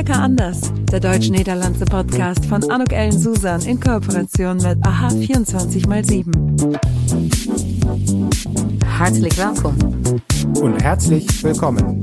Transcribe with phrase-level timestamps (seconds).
[0.00, 6.78] Lecker anders, der deutsch-niederlandse Podcast von Anuk Ellen Susan in Kooperation mit AHA 24x7.
[8.96, 10.22] Herzlich willkommen.
[10.58, 12.00] Und herzlich willkommen.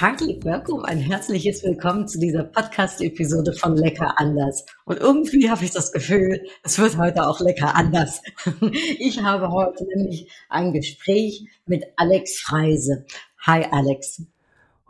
[0.00, 4.64] Herzlich willkommen, ein herzliches Willkommen zu dieser Podcast-Episode von Lecker anders.
[4.84, 8.22] Und irgendwie habe ich das Gefühl, es wird heute auch lecker anders.
[9.00, 13.06] Ich habe heute nämlich ein Gespräch mit Alex Freise.
[13.44, 14.22] Hi Alex.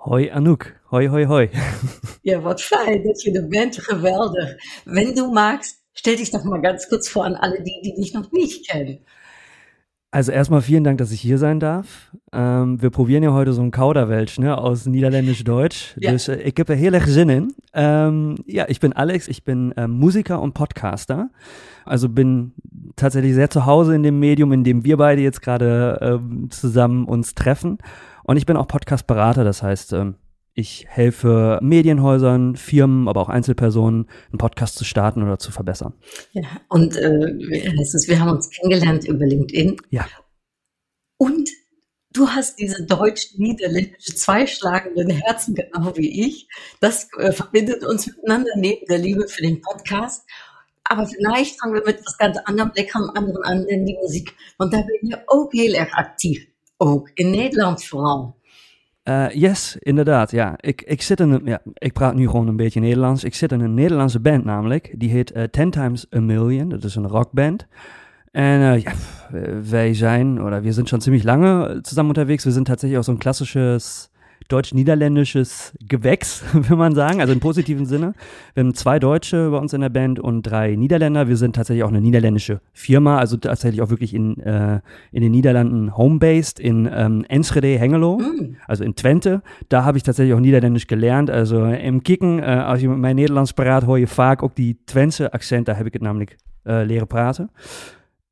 [0.04, 1.48] Hoi Anouk, hoi hoi hoi.
[2.22, 4.60] Ja, wat fijn dat je er bent, geweldig.
[4.84, 8.12] Wenn du magst, stell dich doch mal ganz kurz vor an alle die, die dich
[8.12, 8.98] noch nicht kennen.
[10.10, 12.12] Also erstmal vielen Dank, dass ich hier sein darf.
[12.32, 15.96] Ähm, wir probieren ja heute so ein Kauderwelsch ne, aus Niederländisch-Deutsch.
[16.00, 16.12] Ja.
[16.12, 17.52] Dus äh, ich heb heel erg in.
[17.74, 21.28] Ähm, ja, ich bin Alex, ich bin äh, Musiker und Podcaster.
[21.84, 22.52] Also bin
[22.96, 27.04] tatsächlich sehr zu Hause in dem Medium, in dem wir beide jetzt gerade ähm, zusammen
[27.04, 27.78] uns treffen.
[28.24, 30.14] Und ich bin auch Podcast-Berater, das heißt, ähm,
[30.58, 35.94] ich helfe Medienhäusern, Firmen, aber auch Einzelpersonen, einen Podcast zu starten oder zu verbessern.
[36.32, 39.76] Ja, und äh, wir haben uns kennengelernt über LinkedIn.
[39.90, 40.08] Ja.
[41.16, 41.48] Und
[42.12, 46.48] du hast diese deutsch-niederländische zweischlagenden Herzen, genau wie ich.
[46.80, 50.26] Das äh, verbindet uns miteinander neben der Liebe für den Podcast.
[50.82, 54.34] Aber vielleicht fangen wir mit was ganz anderem, leckerem anderen an, denn die Musik.
[54.56, 56.46] Want daar ben je ook heel erg actief.
[56.78, 58.37] Ook in Nederland vooral.
[59.08, 60.30] Eh, yes, inderdaad.
[60.30, 61.40] Ja, ik, ik zit in een.
[61.44, 63.24] Ja, ik praat nu gewoon een beetje Nederlands.
[63.24, 64.94] Ik zit in een Nederlandse band namelijk.
[64.96, 66.68] Die heet eh, Ten Times a Million.
[66.68, 67.66] Dat is een rockband.
[68.30, 68.92] En eh, ja,
[69.70, 72.44] wij zijn, oder wir sind schon ziemlich lange zusammen unterwegs.
[72.44, 74.10] Wir sind tatsächlich auch so klassisches
[74.48, 78.14] deutsch-niederländisches Gewächs, will man sagen, also im positiven Sinne.
[78.54, 81.28] Wir haben zwei Deutsche bei uns in der Band und drei Niederländer.
[81.28, 84.80] Wir sind tatsächlich auch eine niederländische Firma, also tatsächlich auch wirklich in, äh,
[85.12, 88.56] in den Niederlanden home-based, in ähm, Enschede, Hengelo, Mm.
[88.66, 89.42] also in Twente.
[89.68, 91.30] Da habe ich tatsächlich auch Niederländisch gelernt.
[91.30, 94.76] Also im Kicken, äh, als je met mij Nederlands praat, hoor je vaak ook die
[94.86, 95.68] Twentse accent.
[95.68, 96.36] Da habe ich namelijk
[96.66, 97.50] äh, leren praten.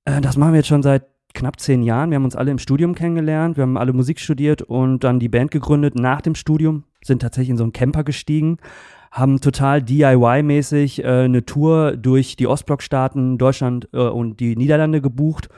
[0.05, 1.05] Äh, das machen wir jetzt schon seit
[1.37, 2.11] knapp zehn Jahren.
[2.11, 5.29] Wir haben uns alle im Studium kennengelernt, wir haben alle Musik studiert und dann die
[5.29, 5.95] Band gegründet.
[5.95, 8.59] Nach dem Studium sind tatsächlich in so einen Camper gestiegen,
[9.13, 15.49] haben total DIY-mäßig äh, eine Tour durch die Ostblockstaaten, Deutschland äh, und die Niederlande gebucht.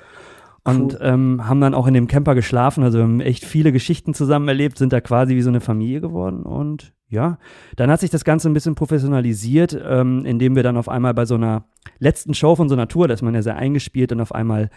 [0.64, 1.00] Und Cool.
[1.00, 2.84] ähm, haben dann auch in dem Camper geschlafen.
[2.84, 6.02] Also wir haben echt viele Geschichten zusammen erlebt, sind da quasi wie so eine Familie
[6.02, 6.42] geworden.
[6.42, 7.38] Und ja,
[7.76, 11.24] dann hat sich das Ganze ein bisschen professionalisiert, ähm, indem wir dann auf einmal bei
[11.24, 11.64] so einer
[12.00, 14.68] letzten Show von so einer Tour, da ist man ja sehr eingespielt, dann auf einmal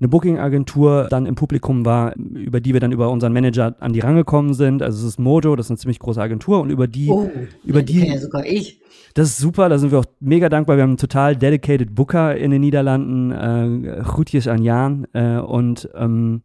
[0.00, 4.00] eine Booking-Agentur dann im Publikum war, über die wir dann über unseren Manager an die
[4.00, 4.82] rangekommen sind.
[4.82, 7.30] Also es ist Mojo, das ist eine ziemlich große Agentur und über die, Oh,
[7.64, 8.80] über die die, ja sogar ich.
[9.14, 10.76] das ist super, da sind wir auch mega dankbar.
[10.76, 15.06] Wir haben einen total dedicated Booker in den Niederlanden, äh, Groetjes an Jan.
[15.12, 16.42] Äh, und ähm,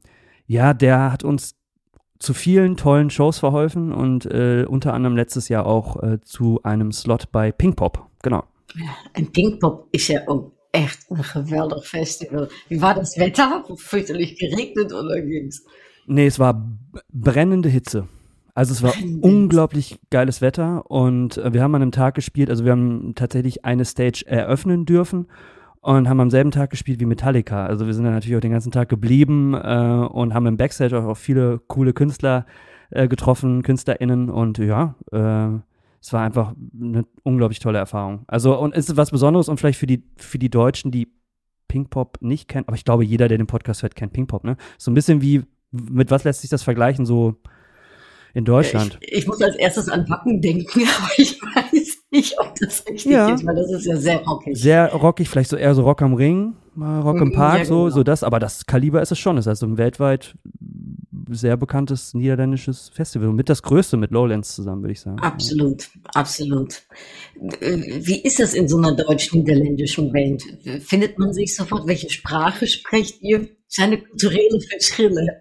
[0.48, 1.56] ja, der hat uns
[2.20, 6.92] zu vielen tollen Shows verholfen und äh, unter anderem letztes Jahr auch äh, zu einem
[6.92, 8.06] Slot bei Pinkpop.
[8.22, 8.44] Genau.
[9.14, 12.48] En Pinkpop is ja ook echt een geweldig festival.
[12.68, 13.66] Wie war das Wetter?
[13.76, 15.64] Fürchterlich geregnet oder ging's?
[16.06, 16.68] Nee, es war
[17.12, 18.08] brennende Hitze.
[18.54, 22.66] Also es war unglaublich geiles Wetter und äh, wir haben an einem Tag gespielt, also
[22.66, 25.28] wir haben tatsächlich eine Stage eröffnen dürfen
[25.82, 27.66] und haben am selben Tag gespielt wie Metallica.
[27.66, 30.98] Also wir sind dann natürlich auch den ganzen Tag geblieben äh, und haben im Backstage
[31.00, 32.46] auch, auch viele coole Künstler
[32.90, 35.60] äh, getroffen, KünstlerInnen und ja, äh,
[36.02, 38.24] es war einfach eine unglaublich tolle Erfahrung.
[38.28, 41.08] Also und es ist was Besonderes und vielleicht für die, für die Deutschen, die
[41.68, 44.58] Pinkpop nicht kennen, aber ich glaube, jeder, der den Podcast hört, kennt Pinkpop, ne?
[44.78, 47.36] So ein bisschen wie, mit was lässt sich das vergleichen, so
[48.34, 48.98] in Deutschland?
[49.02, 53.12] Ich, ich muss als erstes an Wacken denken, aber ich weiß nicht, ob das richtig
[53.12, 53.34] Ja.
[53.34, 54.58] ist, weil das ist ja sehr rockig.
[54.58, 57.66] Sehr rockig, vielleicht so eher so Rock am Ring, mal Rock im Mhm, Park, ja,
[57.66, 57.90] so, genau.
[57.96, 59.38] so das, aber das Kaliber ist es schon.
[59.38, 60.36] Es ist also ein weltweit
[61.32, 63.32] sehr bekanntes niederländisches Festival.
[63.34, 65.20] Mit das größte mit Lowlands zusammen, würde ich sagen.
[65.20, 66.82] Absolut, absolut.
[67.60, 70.44] Äh, Wie ist das in so einer deutsch-niederländischen Band?
[70.82, 71.88] Findet man sich sofort?
[71.88, 73.48] Welche Sprache sprecht ihr?
[73.70, 75.38] Zijn er culturele verschillen?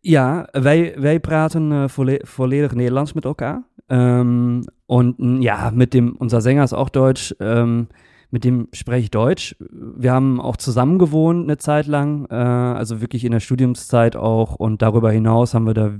[0.00, 3.68] Ja, wij, wij praten äh, volle volledig Nederlands mit elkaar.
[3.88, 7.88] Ähm, und ja, mit dem, unser Sänger ist auch Deutsch, ähm,
[8.34, 9.54] mit dem spreche ich Deutsch.
[9.60, 14.56] Wir haben auch zusammen gewohnt eine Zeit lang, äh, also wirklich in der Studiumszeit auch.
[14.56, 15.92] Und darüber hinaus haben wir da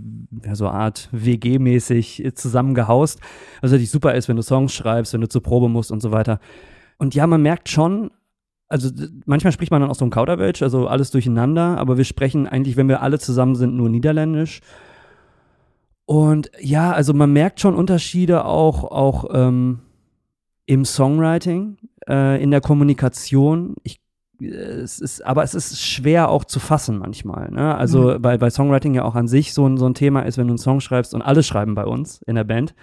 [0.44, 3.20] ja, so eine Art WG-mäßig zusammen gehaust.
[3.60, 6.10] Was natürlich super ist, wenn du Songs schreibst, wenn du zur Probe musst und so
[6.10, 6.40] weiter.
[6.98, 8.10] Und ja, man merkt schon,
[8.68, 8.90] also
[9.26, 12.76] manchmal spricht man dann auch so ein Kauderwelsch, also alles durcheinander, aber wir sprechen eigentlich,
[12.76, 14.60] wenn wir alle zusammen sind, nur Niederländisch.
[16.04, 19.78] Und ja, also man merkt schon Unterschiede auch, auch ähm,
[20.66, 21.76] im Songwriting,
[22.08, 23.74] äh, in der Kommunikation.
[23.82, 24.00] Ich
[24.40, 27.50] es ist, aber es ist schwer auch zu fassen manchmal.
[27.50, 27.74] Ne?
[27.76, 28.22] Also mhm.
[28.22, 30.52] bei, bei Songwriting ja auch an sich so ein, so ein Thema ist, wenn du
[30.52, 32.74] einen Song schreibst und alle schreiben bei uns in der Band.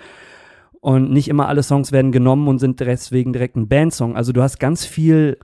[0.79, 4.15] Und nicht immer alle Songs werden genommen und sind deswegen direkt ein Bandsong.
[4.15, 5.38] Also du hast ganz viel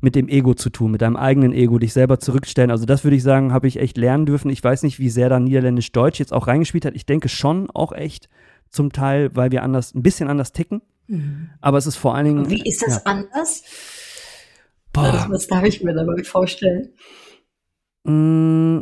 [0.00, 2.70] mit dem Ego zu tun, mit deinem eigenen Ego, dich selber zurückstellen.
[2.70, 4.50] Also das würde ich sagen, habe ich echt lernen dürfen.
[4.50, 6.94] Ich weiß nicht, wie sehr da Niederländisch-Deutsch jetzt auch reingespielt hat.
[6.94, 8.28] Ich denke schon auch echt
[8.68, 10.82] zum Teil, weil wir anders, ein bisschen anders ticken.
[11.06, 11.50] Mhm.
[11.60, 12.50] Aber es ist vor allen Dingen.
[12.50, 13.02] Wie ist das ja.
[13.04, 13.62] anders?
[14.92, 15.26] Boah.
[15.30, 16.90] Was darf ich mir dabei vorstellen?
[18.04, 18.80] Mm,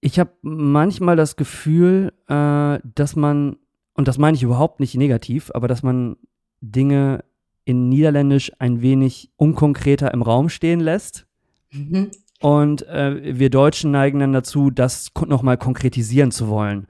[0.00, 3.56] ich habe manchmal das Gefühl, äh, dass man,
[3.94, 6.16] und das meine ich überhaupt nicht negativ, aber dass man
[6.60, 7.24] Dinge
[7.64, 11.26] in Niederländisch ein wenig unkonkreter im Raum stehen lässt.
[11.72, 12.10] Mhm.
[12.40, 16.86] Und äh, wir Deutschen neigen dann dazu, das nochmal konkretisieren zu wollen.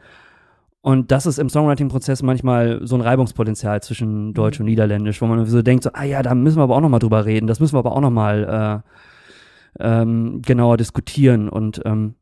[0.87, 5.45] Und das ist im Songwriting-Prozess manchmal so ein Reibungspotenzial zwischen Deutsch und Niederländisch, wo man
[5.45, 7.75] so denkt, so, ah ja, da müssen wir aber auch nochmal drüber reden, das müssen
[7.75, 8.85] wir aber auch nochmal
[9.81, 11.49] äh, ähm, genauer diskutieren.
[11.49, 12.15] Und ähm,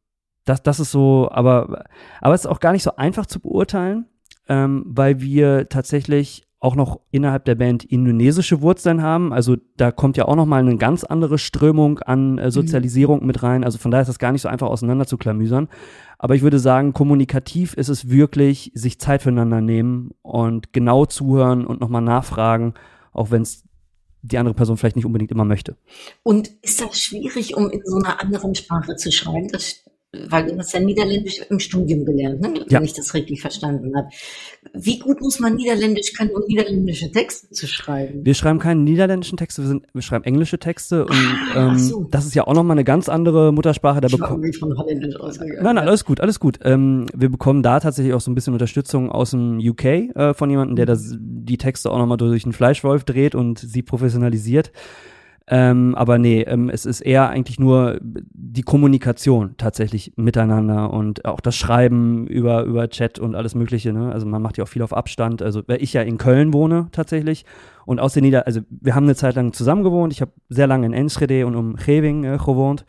[0.47, 1.85] das, das ist so, aber,
[2.23, 4.07] aber es ist auch gar nicht so einfach zu beurteilen,
[4.49, 9.35] ähm, weil wir tatsächlich auch noch innerhalb der Band indonesische Wurzeln haben.
[9.35, 13.27] Also da kommt ja auch noch mal eine ganz andere Strömung an äh, Sozialisierung mhm.
[13.27, 13.65] mit rein.
[13.65, 15.69] Also von daher ist das gar nicht so einfach auseinander zu klamüsern.
[16.19, 21.67] Aber ich würde sagen, kommunikativ ist es wirklich, sich Zeit füreinander nehmen und genau zuhören
[21.67, 22.73] und nochmal nachfragen,
[23.13, 23.65] auch wenn es
[24.23, 25.77] die andere Person vielleicht nicht unbedingt immer möchte.
[26.23, 29.49] Und ist das schwierig, um in so einer anderen Sprache zu schreiben?
[29.49, 29.85] Das
[30.29, 32.55] weil du hast ja Niederländisch im Studium gelernt, ne?
[32.55, 32.83] wenn ja.
[32.83, 34.09] ich das richtig verstanden habe.
[34.73, 38.25] Wie gut muss man Niederländisch können, um niederländische Texte zu schreiben?
[38.25, 42.07] Wir schreiben keine niederländischen Texte, wir, sind, wir schreiben englische Texte und ah, ähm, so.
[42.11, 44.01] das ist ja auch nochmal eine ganz andere Muttersprache.
[44.01, 45.63] Da bekommen von Holländisch ausgegangen.
[45.63, 46.59] Nein, nein, alles gut, alles gut.
[46.63, 50.51] Ähm, wir bekommen da tatsächlich auch so ein bisschen Unterstützung aus dem UK äh, von
[50.51, 54.73] jemandem, der das, die Texte auch nochmal durch einen Fleischwolf dreht und sie professionalisiert.
[55.47, 61.41] Ähm, aber nee, ähm, es ist eher eigentlich nur die Kommunikation tatsächlich miteinander und auch
[61.41, 63.93] das Schreiben über, über Chat und alles Mögliche.
[63.93, 64.11] Ne?
[64.11, 65.43] Also man macht ja auch viel auf Abstand.
[65.43, 67.45] Also weil ich ja in Köln wohne tatsächlich
[67.85, 70.15] und aus den Nieder, also wir haben eine Zeit lang zusammen gewohnt.
[70.15, 72.87] Ich habe sehr lange in Enschede und um Geving äh, gewohnt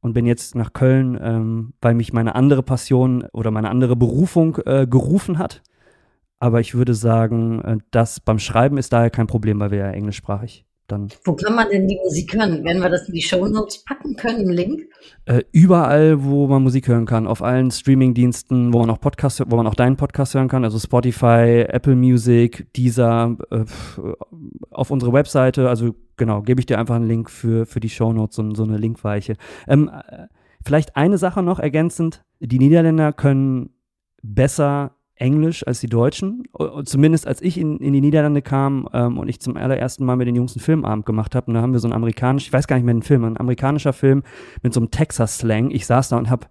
[0.00, 4.56] und bin jetzt nach Köln, ähm, weil mich meine andere Passion oder meine andere Berufung
[4.64, 5.62] äh, gerufen hat.
[6.38, 9.90] Aber ich würde sagen, äh, das beim Schreiben ist daher kein Problem, weil wir ja
[9.90, 11.08] englischsprachig dann.
[11.24, 12.64] Wo kann man denn die Musik hören?
[12.64, 14.82] Werden wir das in die Show Notes packen können, im Link?
[15.24, 19.56] Äh, überall, wo man Musik hören kann, auf allen Streaming-Diensten, wo man auch Podcast, wo
[19.56, 23.64] man auch deinen Podcast hören kann, also Spotify, Apple Music, Deezer, äh,
[24.70, 28.12] auf unsere Webseite, also genau, gebe ich dir einfach einen Link für, für die Show
[28.12, 29.36] Notes, so, so eine Linkweiche.
[29.66, 30.26] Ähm, äh,
[30.64, 33.70] vielleicht eine Sache noch ergänzend, die Niederländer können
[34.22, 36.44] besser Englisch als die Deutschen.
[36.84, 40.26] Zumindest als ich in, in die Niederlande kam ähm, und ich zum allerersten Mal mit
[40.26, 41.46] den Jungs einen Filmabend gemacht habe.
[41.46, 43.38] Und da haben wir so einen amerikanischen, ich weiß gar nicht mehr den Film, ein
[43.38, 44.22] amerikanischer Film
[44.62, 45.70] mit so einem Texas-Slang.
[45.70, 46.46] Ich saß da und habe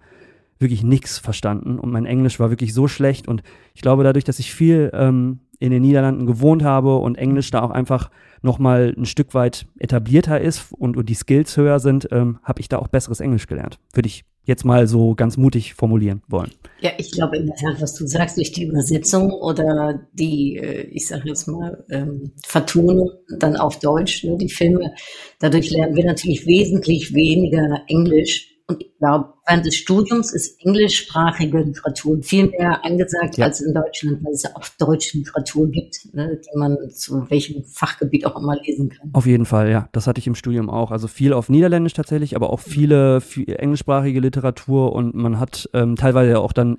[0.60, 3.28] wirklich nichts verstanden und mein Englisch war wirklich so schlecht.
[3.28, 3.44] Und
[3.74, 7.62] ich glaube, dadurch, dass ich viel ähm, in den Niederlanden gewohnt habe und Englisch da
[7.62, 8.10] auch einfach
[8.42, 12.70] nochmal ein Stück weit etablierter ist und, und die Skills höher sind, ähm, habe ich
[12.70, 13.80] da auch besseres Englisch gelernt.
[13.94, 16.52] Würde ich jetzt mal so ganz mutig formulieren wollen.
[16.82, 20.82] Ja, ich glaube in der Tat, was du sagst, durch die Übersetzung oder die, äh,
[20.92, 24.94] ich sage jetzt mal, ähm, Vertonung dann auf Deutsch, ne, die Filme,
[25.40, 31.60] dadurch lernen wir natürlich wesentlich weniger Englisch und ich glaube, während des Studiums ist englischsprachige
[31.60, 33.46] Literatur viel mehr angesagt ja.
[33.46, 37.66] als in Deutschland, weil es ja auch deutsche Literatur gibt, ne, die man zu welchem
[37.66, 39.10] Fachgebiet auch immer lesen kann.
[39.12, 39.90] Auf jeden Fall, ja.
[39.92, 40.92] Das hatte ich im Studium auch.
[40.92, 45.98] Also viel auf Niederländisch tatsächlich, aber auch viele viel englischsprachige Literatur und man hat ähm,
[45.98, 46.78] teilweise auch dann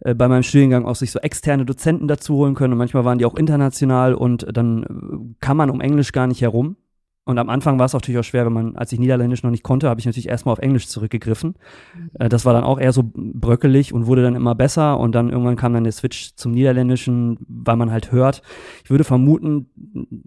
[0.00, 3.18] äh, bei meinem Studiengang auch sich so externe Dozenten dazu holen können und manchmal waren
[3.18, 6.76] die auch international und dann äh, kann man um Englisch gar nicht herum.
[7.26, 9.62] Und am Anfang war es natürlich auch schwer, wenn man, als ich Niederländisch noch nicht
[9.62, 11.54] konnte, habe ich natürlich erstmal auf Englisch zurückgegriffen.
[11.94, 12.10] Mhm.
[12.18, 15.30] Äh, das war dann auch eher so bröckelig und wurde dann immer besser und dann
[15.30, 18.42] irgendwann kam dann der Switch zum Niederländischen, weil man halt hört.
[18.84, 19.70] Ich würde vermuten,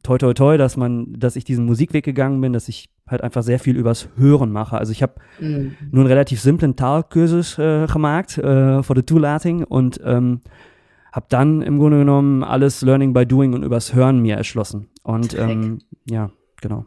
[0.01, 3.43] toi toi toi, dass man, dass ich diesen Musikweg gegangen bin, dass ich halt einfach
[3.43, 4.77] sehr viel übers Hören mache.
[4.77, 5.75] Also ich habe mhm.
[5.91, 10.41] nur einen relativ simplen Talkursus äh, gemacht äh, vor der Toolating und ähm,
[11.11, 14.87] habe dann im Grunde genommen alles Learning by Doing und übers Hören mir erschlossen.
[15.03, 16.85] Und ähm, ja, genau.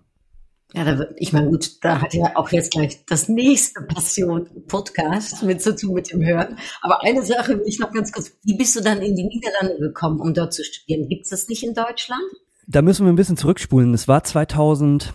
[0.73, 4.47] Ja, da wird, ich meine, gut, da hat ja auch jetzt gleich das nächste Passion
[4.69, 6.59] Podcast mit zu tun mit dem Hören.
[6.83, 8.33] Aber eine Sache will ich noch ganz kurz.
[8.45, 11.09] Wie bist du dann in die Niederlande gekommen, um dort zu studieren?
[11.09, 12.23] Gibt es das nicht in Deutschland?
[12.69, 13.93] Da müssen wir ein bisschen zurückspulen.
[13.95, 15.13] Es war 2008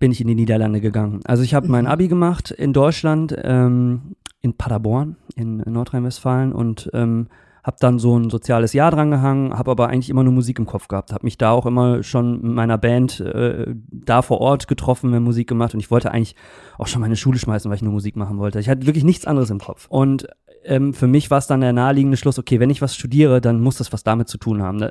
[0.00, 1.20] bin ich in die Niederlande gegangen.
[1.24, 1.90] Also ich habe mein mhm.
[1.90, 7.28] Abi gemacht in Deutschland, ähm, in Paderborn, in Nordrhein-Westfalen und ähm,
[7.64, 10.66] habe dann so ein soziales Jahr dran gehangen, habe aber eigentlich immer nur Musik im
[10.66, 14.68] Kopf gehabt, habe mich da auch immer schon mit meiner Band äh, da vor Ort
[14.68, 16.36] getroffen, wenn Musik gemacht und ich wollte eigentlich
[16.78, 18.60] auch schon meine Schule schmeißen, weil ich nur Musik machen wollte.
[18.60, 19.86] Ich hatte wirklich nichts anderes im Kopf.
[19.88, 20.28] Und
[20.64, 23.60] ähm, für mich war es dann der naheliegende Schluss, okay, wenn ich was studiere, dann
[23.60, 24.86] muss das was damit zu tun haben.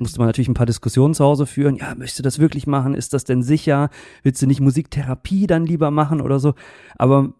[0.00, 1.76] Musste man natürlich ein paar Diskussionen zu Hause führen.
[1.76, 2.94] Ja, möchtest du das wirklich machen?
[2.94, 3.90] Ist das denn sicher?
[4.22, 6.54] Willst du nicht Musiktherapie dann lieber machen oder so?
[6.96, 7.32] Aber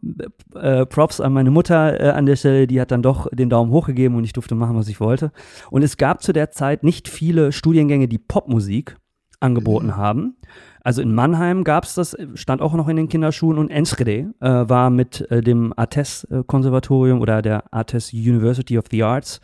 [0.55, 3.71] äh, Props an meine Mutter äh, an der Stelle, die hat dann doch den Daumen
[3.71, 5.33] hoch gegeben und ich durfte machen, was ich wollte.
[5.71, 8.97] Und es gab zu der Zeit nicht viele Studiengänge, die Popmusik
[9.41, 10.37] angeboten haben.
[10.83, 14.49] Also in Mannheim gab es das, stand auch noch in den Kinderschuhen und Enschede äh,
[14.69, 19.41] war mit äh, dem ATES-Konservatorium oder der ATES University of the Arts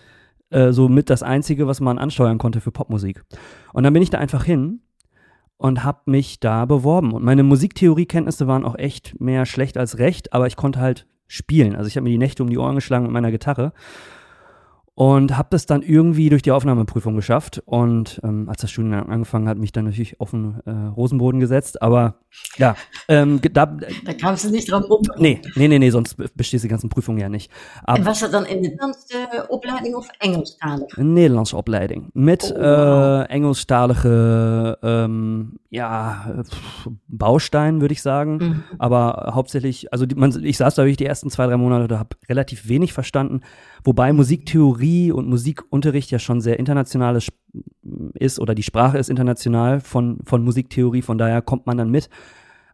[0.54, 3.24] äh, so mit das Einzige, was man ansteuern konnte für Popmusik.
[3.72, 4.80] Und dann bin ich da einfach hin
[5.56, 7.12] und habe mich da beworben.
[7.12, 11.74] Und meine Musiktheoriekenntnisse waren auch echt mehr schlecht als recht, aber ich konnte halt spielen.
[11.74, 13.72] Also ich habe mir die Nächte um die Ohren geschlagen mit meiner Gitarre
[14.94, 19.48] und habe das dann irgendwie durch die Aufnahmeprüfung geschafft und ähm, als das Studium angefangen
[19.48, 22.14] hat, mich dann natürlich auf den äh, Rosenboden gesetzt, aber
[22.56, 22.76] ja,
[23.08, 25.02] ähm, da, da kamst du nicht dran rum.
[25.18, 27.50] Nee, nee, nee, nee, sonst bestehst die ganzen Prüfungen ja nicht.
[27.82, 29.16] Aber, was er dan in Nederlandse
[29.48, 30.96] opleiding of Engelstalig?
[30.96, 33.22] Een Nederlandse opleiding met oh, wow.
[33.22, 36.44] äh, engelstalige ähm, ja,
[37.08, 38.64] Baustein, würde ich sagen, mhm.
[38.78, 41.98] aber hauptsächlich, also die, man, ich saß da wirklich die ersten zwei, drei Monate, da
[41.98, 43.40] habe relativ wenig verstanden,
[43.82, 47.18] wobei Musiktheorie und Musikunterricht ja schon sehr international
[48.14, 52.08] ist oder die Sprache ist international von, von Musiktheorie, von daher kommt man dann mit.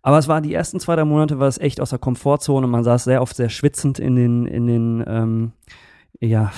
[0.03, 2.67] Aber es war die ersten zwei, drei Monate war es echt aus der Komfortzone.
[2.67, 5.53] Man saß sehr oft sehr schwitzend in den, in den, ähm,
[6.21, 6.53] ja,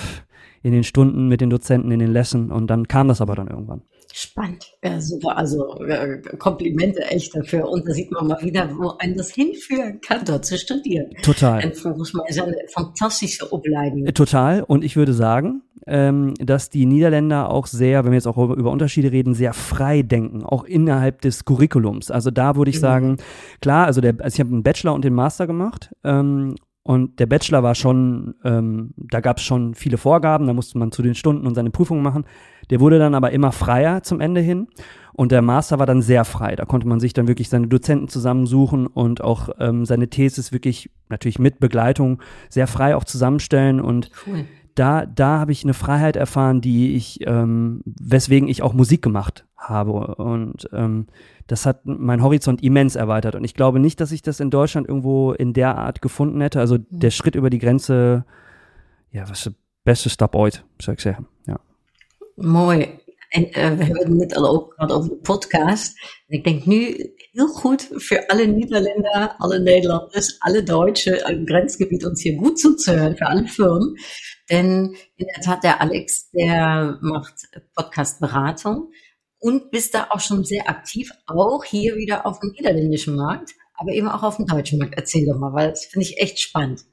[0.62, 3.48] in den Stunden mit den Dozenten, in den Lessen und dann kam das aber dann
[3.48, 3.82] irgendwann.
[4.14, 5.38] Spannend, ja, super.
[5.38, 7.68] Also äh, Komplimente echt dafür.
[7.68, 11.10] Und da sieht man mal wieder, wo einen das hinführen kann, dort zu studieren.
[11.22, 11.64] Total.
[11.64, 14.06] Und volgens mij is eine fantastische Opleiding.
[14.06, 14.62] Äh, total.
[14.62, 18.54] Und ich würde sagen, ähm, dass die Niederländer auch sehr, wenn wir jetzt auch über,
[18.54, 22.10] über Unterschiede reden, sehr frei denken, auch innerhalb des Curriculums.
[22.10, 22.80] Also da würde ich mhm.
[22.80, 23.16] sagen,
[23.60, 26.54] klar, also, der, also ich habe einen Bachelor und den Master gemacht ähm,
[26.84, 30.90] und der Bachelor war schon, ähm, da gab es schon viele Vorgaben, da musste man
[30.90, 32.24] zu den Stunden und seine Prüfungen machen.
[32.70, 34.66] Der wurde dann aber immer freier zum Ende hin.
[35.14, 36.56] Und der Master war dann sehr frei.
[36.56, 40.90] Da konnte man sich dann wirklich seine Dozenten zusammensuchen und auch ähm, seine Thesis wirklich
[41.08, 43.80] natürlich mit Begleitung sehr frei auch zusammenstellen.
[43.80, 44.46] Und cool.
[44.74, 49.46] Da, da habe ich eine Freiheit erfahren, die ich, ähm, weswegen ich auch Musik gemacht
[49.56, 50.14] habe.
[50.16, 51.06] Und ähm,
[51.46, 53.34] das hat mein Horizont immens erweitert.
[53.34, 56.60] Und ich glaube nicht, dass ich das in Deutschland irgendwo in der Art gefunden hätte.
[56.60, 56.86] Also mhm.
[56.90, 58.24] der Schritt über die Grenze,
[59.10, 59.52] ja, was der
[59.84, 61.26] beste Stap ooit, zou ich sagen.
[61.46, 61.60] Ja.
[62.36, 62.88] Mooi.
[63.32, 65.98] En uh, we hebben het net al gehad over de podcast.
[66.26, 72.04] En ik denk nu heel goed für alle Niederländer, alle Nederlanders, alle Deutsche im Grenzgebiet
[72.04, 73.96] uns hier gut zuzuhören, für alle Firmen.
[74.50, 78.90] Denn in der Tat, der Alex, der macht Podcast-Beratung
[79.38, 83.92] und bist da auch schon sehr aktiv, auch hier wieder auf dem niederländischen Markt, aber
[83.92, 84.94] eben auch auf dem deutschen Markt.
[84.96, 86.84] Erzähl doch mal, weil das finde ich echt spannend.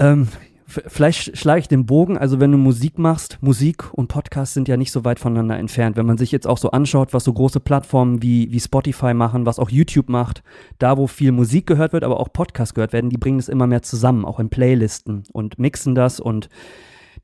[0.00, 0.26] Ähm,
[0.66, 4.76] vielleicht schlage ich den Bogen, also wenn du Musik machst, Musik und Podcast sind ja
[4.76, 5.96] nicht so weit voneinander entfernt.
[5.96, 9.46] Wenn man sich jetzt auch so anschaut, was so große Plattformen wie, wie Spotify machen,
[9.46, 10.42] was auch YouTube macht,
[10.78, 13.66] da wo viel Musik gehört wird, aber auch Podcast gehört werden, die bringen es immer
[13.66, 16.48] mehr zusammen, auch in Playlisten und mixen das und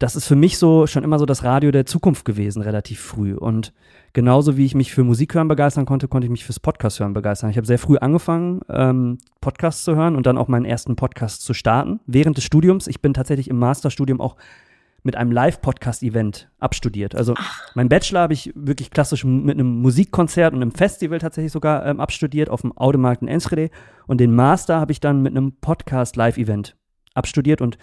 [0.00, 3.34] das ist für mich so schon immer so das Radio der Zukunft gewesen, relativ früh.
[3.34, 3.74] Und
[4.14, 7.12] genauso wie ich mich für Musik hören begeistern konnte, konnte ich mich fürs Podcast hören
[7.12, 7.50] begeistern.
[7.50, 11.42] Ich habe sehr früh angefangen, ähm, Podcasts zu hören und dann auch meinen ersten Podcast
[11.42, 12.00] zu starten.
[12.06, 14.36] Während des Studiums, ich bin tatsächlich im Masterstudium auch
[15.02, 17.14] mit einem Live-Podcast-Event abstudiert.
[17.14, 17.74] Also Ach.
[17.74, 22.00] mein Bachelor habe ich wirklich klassisch mit einem Musikkonzert und einem Festival tatsächlich sogar ähm,
[22.00, 23.68] abstudiert auf dem Automarkt in Enschede.
[24.06, 26.74] Und den Master habe ich dann mit einem Podcast-Live-Event
[27.12, 27.76] abstudiert und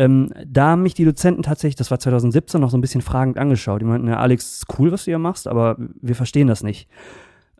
[0.00, 3.36] ähm, da haben mich die Dozenten tatsächlich, das war 2017, noch so ein bisschen fragend
[3.36, 3.82] angeschaut.
[3.82, 6.88] Die meinten, ja, Alex, ist cool, was du hier machst, aber wir verstehen das nicht.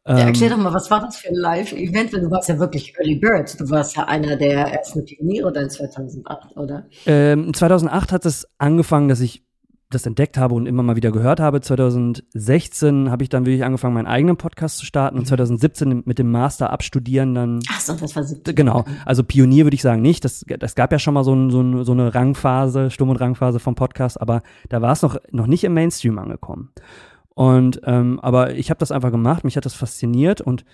[0.07, 2.15] Ja, erklär ähm, doch mal, was war das für ein Live-Event?
[2.15, 3.61] Du warst ja wirklich Early Bird.
[3.61, 6.87] Du warst ja einer der ersten Pioniere dann 2008, oder?
[7.05, 9.45] Ähm, 2008 hat es angefangen, dass ich
[9.91, 11.61] das entdeckt habe und immer mal wieder gehört habe.
[11.61, 16.03] 2016 habe ich dann wirklich angefangen, meinen eigenen Podcast zu starten und 2017 mhm.
[16.07, 17.61] mit dem Master abstudieren dann.
[17.69, 18.55] Ach so, das war 17.
[18.55, 18.85] Genau.
[19.05, 20.25] Also Pionier würde ich sagen nicht.
[20.25, 23.17] Das, das gab ja schon mal so, ein, so, ein, so eine Rangphase, Sturm- und
[23.17, 26.71] Rangphase vom Podcast, aber da war es noch, noch nicht im Mainstream angekommen.
[27.35, 30.65] Und ähm, aber ich habe das einfach gemacht, mich hat das fasziniert und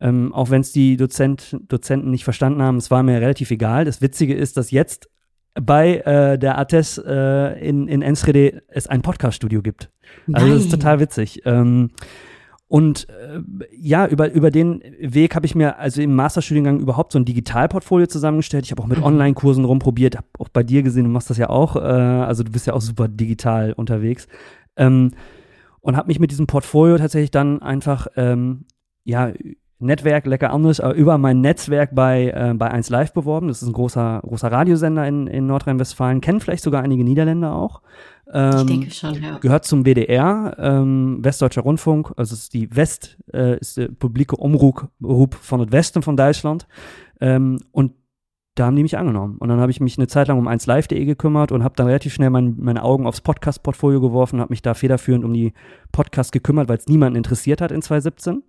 [0.00, 3.84] ähm, auch wenn es die Dozent, Dozenten nicht verstanden haben, es war mir relativ egal.
[3.84, 5.08] Das Witzige ist, dass jetzt
[5.60, 9.90] bei äh, der ATES äh, in, in Enschede es ein Podcast-Studio gibt.
[10.32, 10.54] Also Nein.
[10.54, 11.42] das ist total witzig.
[11.44, 11.90] Ähm,
[12.68, 13.40] Und äh,
[13.72, 18.06] ja, über, über den Weg habe ich mir also im Masterstudiengang überhaupt so ein Digitalportfolio
[18.06, 18.66] zusammengestellt.
[18.66, 19.04] Ich habe auch mit mhm.
[19.04, 21.76] Online-Kursen rumprobiert, habe auch bei dir gesehen, du machst das ja auch.
[21.76, 24.28] Äh, also du bist ja auch super digital unterwegs.
[24.76, 25.12] Ähm,
[25.80, 28.66] und habe mich mit diesem Portfolio tatsächlich dann einfach, ähm,
[29.04, 29.32] ja,
[29.80, 33.48] Netzwerk, lecker anders, aber über mein Netzwerk bei, äh, bei 1 Live beworben.
[33.48, 36.20] Das ist ein großer, großer Radiosender in, in Nordrhein-Westfalen.
[36.20, 37.82] Kennen vielleicht sogar einige Niederländer auch.
[38.32, 39.38] Ähm, ich denke schon, ja.
[39.38, 42.12] Gehört zum WDR, ähm, Westdeutscher Rundfunk.
[42.16, 46.66] Also ist die West, äh, ist der publike Omroep von der Westen von Deutschland.
[47.20, 47.92] Ähm, und
[48.56, 49.36] da haben die mich angenommen.
[49.38, 52.12] Und dann habe ich mich eine Zeit lang um 1live.de gekümmert und habe dann relativ
[52.14, 55.52] schnell mein, meine Augen aufs Podcast-Portfolio geworfen, habe mich da federführend um die
[55.92, 58.42] Podcasts gekümmert, weil es niemanden interessiert hat in 2017.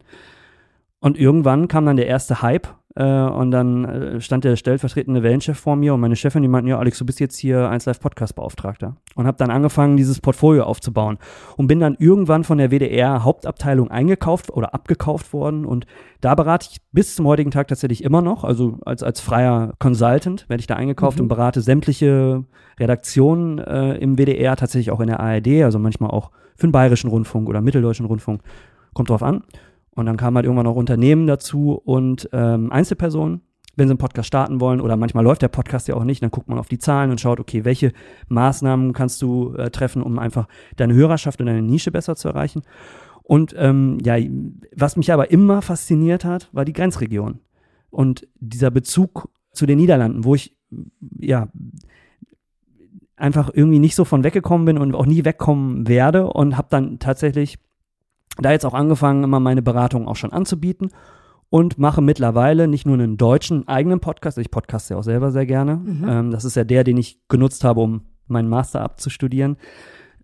[1.02, 5.58] Und irgendwann kam dann der erste Hype äh, und dann äh, stand der stellvertretende Wellenchef
[5.58, 8.02] vor mir und meine Chefin, die meinten, ja, Alex, du bist jetzt hier 1 Live
[8.02, 8.98] Podcast Beauftragter.
[9.16, 11.18] Und habe dann angefangen, dieses Portfolio aufzubauen
[11.56, 15.86] und bin dann irgendwann von der WDR Hauptabteilung eingekauft oder abgekauft worden und
[16.20, 20.50] da berate ich bis zum heutigen Tag tatsächlich immer noch, also als, als freier Consultant
[20.50, 21.24] werde ich da eingekauft mhm.
[21.24, 22.44] und berate sämtliche
[22.78, 27.10] Redaktionen äh, im WDR, tatsächlich auch in der ARD, also manchmal auch für den Bayerischen
[27.10, 28.42] Rundfunk oder Mitteldeutschen Rundfunk,
[28.94, 29.44] kommt drauf an.
[30.00, 33.42] Und dann kamen halt irgendwann noch Unternehmen dazu und ähm, Einzelpersonen,
[33.76, 34.80] wenn sie einen Podcast starten wollen.
[34.80, 36.24] Oder manchmal läuft der Podcast ja auch nicht.
[36.24, 37.92] Dann guckt man auf die Zahlen und schaut, okay, welche
[38.30, 42.62] Maßnahmen kannst du äh, treffen, um einfach deine Hörerschaft und deine Nische besser zu erreichen.
[43.24, 44.16] Und ähm, ja,
[44.76, 47.40] was mich aber immer fasziniert hat, war die Grenzregion.
[47.90, 50.56] Und dieser Bezug zu den Niederlanden, wo ich
[51.20, 51.50] ja
[53.18, 57.00] einfach irgendwie nicht so von weggekommen bin und auch nie wegkommen werde und habe dann
[57.00, 57.60] tatsächlich
[58.38, 60.92] da jetzt auch angefangen, immer meine Beratung auch schon anzubieten
[61.50, 65.46] und mache mittlerweile nicht nur einen deutschen eigenen Podcast, ich podcaste ja auch selber sehr
[65.46, 65.78] gerne.
[65.78, 66.06] Mhm.
[66.08, 69.58] Ähm, das ist ja der, den ich genutzt habe, um meinen Master abzustudieren.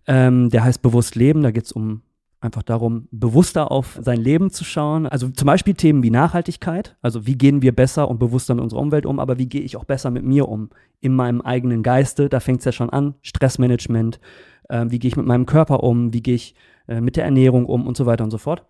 [0.06, 2.02] Ähm, der heißt Bewusst Leben, da geht es um
[2.40, 5.06] einfach darum, bewusster auf sein Leben zu schauen.
[5.06, 8.80] Also zum Beispiel Themen wie Nachhaltigkeit, also wie gehen wir besser und bewusster mit unserer
[8.80, 10.70] Umwelt um, aber wie gehe ich auch besser mit mir um,
[11.00, 14.20] in meinem eigenen Geiste, da fängt es ja schon an, Stressmanagement,
[14.68, 16.54] äh, wie gehe ich mit meinem Körper um, wie gehe ich
[16.88, 18.64] äh, mit der Ernährung um und so weiter und so fort.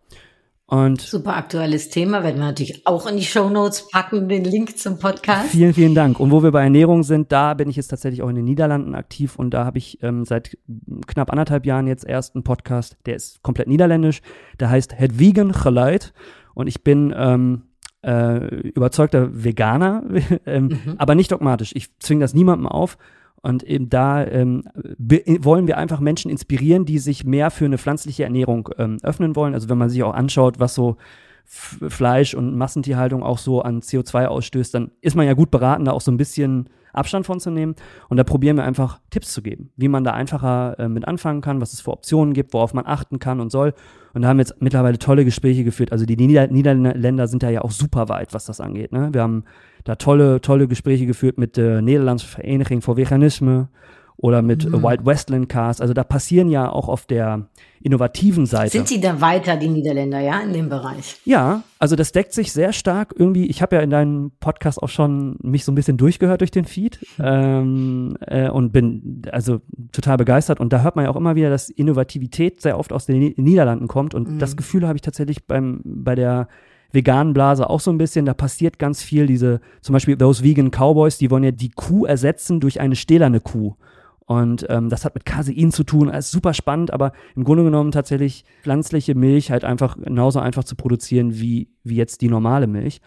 [0.68, 4.76] Und Super aktuelles Thema, werden wir natürlich auch in die Show Notes packen, den Link
[4.76, 5.50] zum Podcast.
[5.50, 6.18] Vielen, vielen Dank.
[6.18, 8.96] Und wo wir bei Ernährung sind, da bin ich jetzt tatsächlich auch in den Niederlanden
[8.96, 10.58] aktiv und da habe ich ähm, seit
[11.06, 14.22] knapp anderthalb Jahren jetzt erst einen Podcast, der ist komplett niederländisch,
[14.59, 16.12] der heißt Het Vegan Geluid
[16.55, 17.62] und ich bin ähm,
[18.02, 20.02] äh, überzeugter Veganer,
[20.46, 20.94] ähm, mhm.
[20.98, 21.70] aber nicht dogmatisch.
[21.74, 22.98] Ich zwinge das niemandem auf,
[23.46, 24.64] und eben da ähm,
[24.98, 29.54] wollen wir einfach Menschen inspirieren, die sich mehr für eine pflanzliche Ernährung ähm, öffnen wollen.
[29.54, 30.96] Also wenn man sich auch anschaut, was so
[31.46, 35.92] Fleisch und Massentierhaltung auch so an CO2 ausstößt, dann ist man ja gut beraten, da
[35.92, 37.74] auch so ein bisschen Abstand von zu nehmen.
[38.09, 41.42] Und da probieren wir einfach Tipps zu geben, wie man da einfacher äh, mit anfangen
[41.42, 43.74] kann, was es für Optionen gibt, worauf man achten kann und soll.
[44.14, 45.92] Und da haben wir jetzt mittlerweile tolle Gespräche geführt.
[45.92, 48.92] Also die Nieder Niederländer sind da ja auch super weit, was das angeht.
[48.92, 49.11] Ne?
[49.12, 49.44] Wir haben
[49.85, 53.66] da tolle, tolle Gespräche geführt mit der Niederlandse Vereniging für Veganismus
[54.18, 54.83] oder mit mhm.
[54.83, 55.81] Wild Westland Cast.
[55.81, 57.48] Also da passieren ja auch auf der
[57.83, 58.70] innovativen Seite.
[58.70, 61.16] Sind sie da weiter, die Niederländer, ja, in dem Bereich?
[61.24, 63.46] Ja, also das deckt sich sehr stark irgendwie.
[63.46, 66.64] Ich habe ja in deinem Podcast auch schon mich so ein bisschen durchgehört durch den
[66.64, 69.61] Feed ähm, äh, und bin also
[69.92, 70.61] total begeistert.
[70.61, 73.87] Und da hört man ja auch immer wieder, dass Innovativität sehr oft aus den Niederlanden
[73.87, 74.14] kommt.
[74.14, 74.38] Und mhm.
[74.38, 76.48] das Gefühl habe ich tatsächlich beim, bei der
[76.92, 78.26] veganen Blase auch so ein bisschen.
[78.26, 79.26] Da passiert ganz viel.
[79.26, 83.40] Diese, zum Beispiel those Vegan Cowboys, die wollen ja die Kuh ersetzen durch eine stählerne
[83.40, 83.76] Kuh.
[84.27, 87.93] Und ähm, das hat mit Casein zu tun, ist super spannend, aber im Grunde genommen
[87.93, 93.01] tatsächlich pflanzliche Milch halt einfach genauso einfach zu produzieren wie, wie jetzt die normale Milch.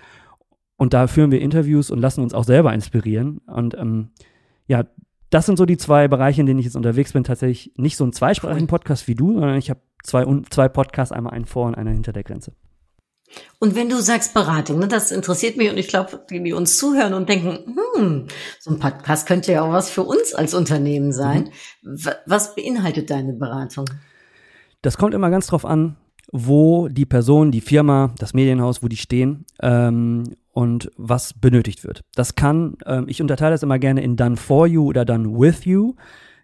[0.78, 3.40] Und da führen wir Interviews und lassen uns auch selber inspirieren.
[3.48, 4.12] Und ähm,
[4.66, 4.86] ja,
[5.30, 7.26] das sind so die zwei Bereiche, in denen ich jetzt unterwegs bin.
[7.26, 11.34] Tatsächlich nicht so einen zweisprachigen Podcast wie du, sondern ich habe zwei, zwei Podcasts, einmal
[11.34, 12.54] einen vor und einer hinter der Grenze.
[13.60, 16.78] Und wenn du sagst Beratung, ne, das interessiert mich und ich glaube, die, die uns
[16.78, 18.28] zuhören und denken, hm,
[18.60, 21.50] so ein Podcast könnte ja auch was für uns als Unternehmen sein.
[21.82, 21.98] Mhm.
[22.26, 23.86] Was beinhaltet deine Beratung?
[24.82, 25.98] Das kommt immer ganz drauf an,
[26.32, 32.04] wo die Person, die Firma, das Medienhaus, wo die stehen ähm, und was benötigt wird.
[32.16, 35.66] Das kann, ähm, ich unterteile das immer gerne in Done for you oder Done with
[35.66, 35.96] you.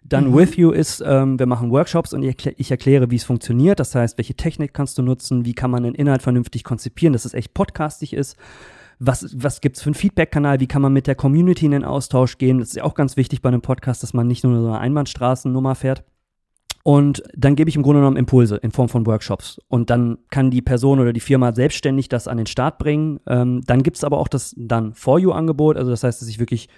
[0.08, 0.36] Dann mhm.
[0.36, 3.80] With You ist, ähm, wir machen Workshops und ich, ich erkläre, wie es funktioniert.
[3.80, 7.24] Das heißt, welche Technik kannst du nutzen, wie kann man den Inhalt vernünftig konzipieren, dass
[7.24, 8.36] es echt podcastig ist.
[8.98, 10.60] Was, was gibt's für einen Feedback-Kanal?
[10.60, 12.58] Wie kann man mit der Community in den Austausch gehen?
[12.58, 14.78] Das ist ja auch ganz wichtig bei einem Podcast, dass man nicht nur so eine
[14.78, 16.04] Einbahnstraßennummer fährt.
[16.82, 19.60] Und dann gebe ich im Grunde genommen Impulse in Form von Workshops.
[19.66, 23.18] Und dann kann die Person oder die Firma selbstständig das an den Start bringen.
[23.26, 25.76] Ähm, dann gibt's aber auch das dann For You-Angebot.
[25.76, 26.68] Also das heißt, dass ich wirklich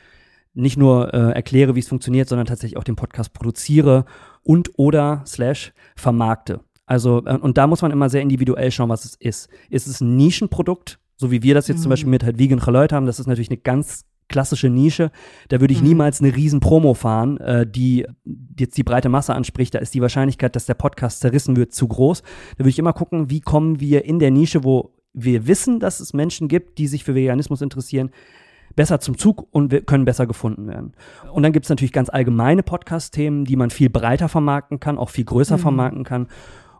[0.58, 4.04] nicht nur äh, erkläre, wie es funktioniert, sondern tatsächlich auch den Podcast produziere
[4.42, 6.60] und oder slash vermarkte.
[6.86, 9.48] Also, äh, und da muss man immer sehr individuell schauen, was es ist.
[9.70, 11.82] Ist es ein Nischenprodukt, so wie wir das jetzt mhm.
[11.82, 13.06] zum Beispiel mit halt Vegan Leute haben?
[13.06, 15.10] Das ist natürlich eine ganz klassische Nische.
[15.48, 15.88] Da würde ich mhm.
[15.88, 18.06] niemals eine riesen Promo fahren, äh, die
[18.58, 19.74] jetzt die breite Masse anspricht.
[19.74, 22.22] Da ist die Wahrscheinlichkeit, dass der Podcast zerrissen wird, zu groß.
[22.22, 26.00] Da würde ich immer gucken, wie kommen wir in der Nische, wo wir wissen, dass
[26.00, 28.10] es Menschen gibt, die sich für Veganismus interessieren,
[28.78, 30.94] besser zum Zug und können besser gefunden werden.
[31.32, 35.10] Und dann gibt es natürlich ganz allgemeine Podcast-Themen, die man viel breiter vermarkten kann, auch
[35.10, 35.62] viel größer mhm.
[35.62, 36.28] vermarkten kann.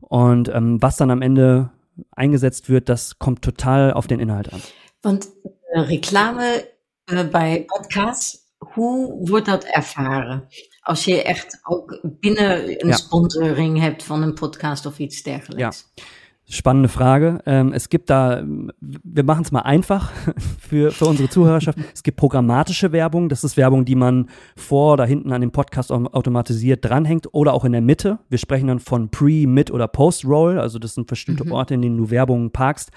[0.01, 1.71] Und ähm, was dann am Ende
[2.13, 4.63] eingesetzt wird, das kommt total auf den Inhalt an.
[5.03, 5.27] Und
[5.73, 6.63] äh, Reklame
[7.07, 10.43] äh, bei Podcasts, hoe wordt dat ervaren?
[10.83, 12.95] Als je echt ook binnen een ja.
[12.95, 15.87] sponsoring hebt van een podcast of iets dergelijks.
[15.95, 16.03] Ja.
[16.51, 17.41] Spannende Frage.
[17.45, 18.43] Ähm, es gibt da,
[18.81, 20.11] wir machen es mal einfach
[20.59, 21.79] für, für unsere Zuhörerschaft.
[21.93, 23.29] Es gibt programmatische Werbung.
[23.29, 27.67] Das ist Werbung, die man vor oder hinten an dem Podcast automatisiert dranhängt oder auch
[27.67, 28.21] in der Mitte.
[28.31, 30.59] Wir sprechen dann von Pre-, Mid- oder Post-Roll.
[30.59, 31.53] Also das sind bestimmte mhm.
[31.53, 32.93] Orte, in denen du Werbung parkst,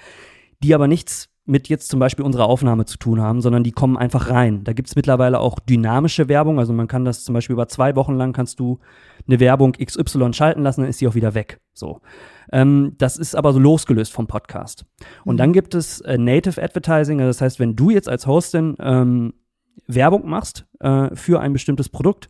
[0.62, 3.96] die aber nichts mit jetzt zum Beispiel unserer Aufnahme zu tun haben, sondern die kommen
[3.96, 4.64] einfach rein.
[4.64, 6.58] Da gibt es mittlerweile auch dynamische Werbung.
[6.58, 8.80] Also man kann das zum Beispiel über zwei Wochen lang kannst du
[9.28, 11.60] eine Werbung XY schalten lassen, dann ist sie auch wieder weg.
[11.74, 12.00] So.
[12.50, 14.84] Ähm, das ist aber so losgelöst vom Podcast.
[15.24, 15.38] Und mhm.
[15.38, 17.20] dann gibt es äh, Native Advertising.
[17.20, 19.34] Also das heißt, wenn du jetzt als Hostin ähm,
[19.86, 22.28] Werbung machst äh, für ein bestimmtes Produkt,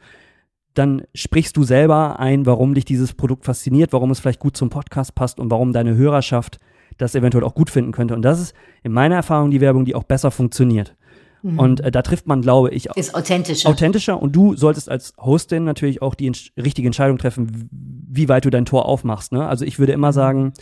[0.75, 4.69] dann sprichst du selber ein, warum dich dieses Produkt fasziniert, warum es vielleicht gut zum
[4.69, 6.59] Podcast passt und warum deine Hörerschaft
[7.03, 8.15] das eventuell auch gut finden könnte.
[8.15, 10.97] Und das ist in meiner Erfahrung die Werbung, die auch besser funktioniert.
[11.43, 11.59] Mhm.
[11.59, 13.69] Und äh, da trifft man, glaube ich, ist authentischer.
[13.69, 14.23] authentischer.
[14.23, 18.65] Und du solltest als Hostin natürlich auch die richtige Entscheidung treffen, wie weit du dein
[18.65, 19.33] Tor aufmachst.
[19.33, 19.47] Ne?
[19.47, 20.13] Also ich würde immer mhm.
[20.13, 20.53] sagen,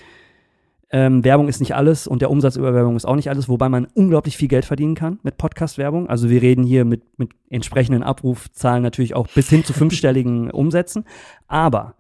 [0.93, 3.69] ähm, Werbung ist nicht alles und der Umsatz über Werbung ist auch nicht alles, wobei
[3.69, 6.09] man unglaublich viel Geld verdienen kann mit Podcast-Werbung.
[6.09, 11.05] Also wir reden hier mit, mit entsprechenden Abrufzahlen natürlich auch bis hin zu fünfstelligen Umsätzen.
[11.47, 11.95] Aber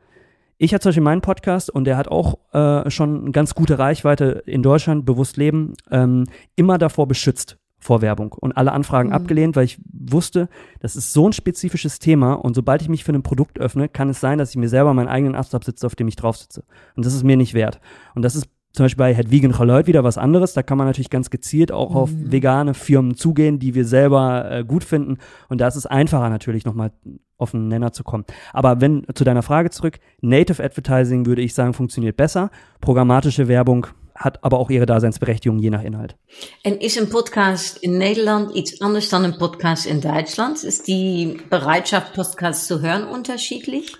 [0.62, 3.78] ich hatte zum Beispiel meinen Podcast und der hat auch äh, schon eine ganz gute
[3.78, 9.14] Reichweite in Deutschland, bewusst leben, ähm, immer davor beschützt vor Werbung und alle Anfragen mhm.
[9.14, 13.12] abgelehnt, weil ich wusste, das ist so ein spezifisches Thema und sobald ich mich für
[13.14, 15.94] ein Produkt öffne, kann es sein, dass ich mir selber meinen eigenen Ast absitze, auf
[15.94, 16.62] dem ich drauf sitze.
[16.94, 17.80] Und das ist mir nicht wert.
[18.14, 20.52] Und das ist zum Beispiel bei Het Vegan Geluid wieder was anderes.
[20.52, 21.96] Da kann man natürlich ganz gezielt auch mhm.
[21.96, 25.18] auf vegane Firmen zugehen, die wir selber äh, gut finden.
[25.48, 26.92] Und da ist es einfacher natürlich nochmal
[27.36, 28.24] auf einen Nenner zu kommen.
[28.52, 32.50] Aber wenn, zu deiner Frage zurück, Native Advertising würde ich sagen, funktioniert besser.
[32.80, 36.16] Programmatische Werbung hat aber auch ihre Daseinsberechtigung, je nach Inhalt.
[36.64, 40.62] Und ist ein Podcast in Nederland iets anders dan ein Podcast in Deutschland?
[40.62, 43.96] Ist die Bereitschaft, Podcasts zu hören, unterschiedlich?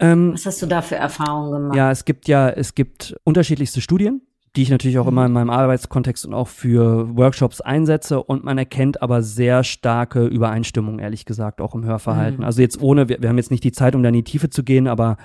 [0.00, 1.76] Ähm, Was hast du da für Erfahrungen gemacht?
[1.76, 4.22] Ja, es gibt ja, es gibt unterschiedlichste Studien,
[4.56, 5.12] die ich natürlich auch mhm.
[5.12, 10.26] immer in meinem Arbeitskontext und auch für Workshops einsetze und man erkennt aber sehr starke
[10.26, 12.40] Übereinstimmung, ehrlich gesagt, auch im Hörverhalten.
[12.40, 12.44] Mhm.
[12.44, 14.50] Also jetzt ohne, wir, wir, haben jetzt nicht die Zeit, um da in die Tiefe
[14.50, 15.16] zu gehen, aber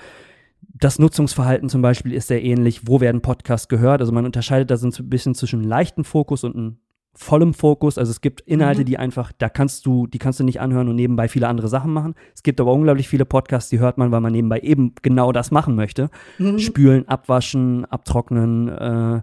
[0.62, 2.88] das Nutzungsverhalten zum Beispiel ist sehr ähnlich.
[2.88, 4.02] Wo werden Podcasts gehört?
[4.02, 6.78] Also man unterscheidet da so ein bisschen zwischen leichten Fokus und einem
[7.16, 7.98] vollem Fokus.
[7.98, 8.86] Also es gibt Inhalte, mhm.
[8.86, 11.94] die einfach, da kannst du, die kannst du nicht anhören und nebenbei viele andere Sachen
[11.94, 12.16] machen.
[12.34, 15.52] Es gibt aber unglaublich viele Podcasts, die hört man, weil man nebenbei eben genau das
[15.52, 16.10] machen möchte.
[16.40, 16.60] Mhm.
[16.60, 19.22] Spülen, abwaschen, abtrocknen, äh,